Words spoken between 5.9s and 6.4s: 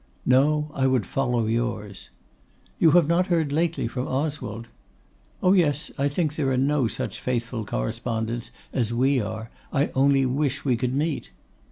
I think